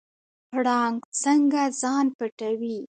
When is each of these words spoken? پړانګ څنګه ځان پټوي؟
پړانګ 0.49 0.97
څنګه 1.23 1.63
ځان 1.81 2.05
پټوي؟ 2.17 2.77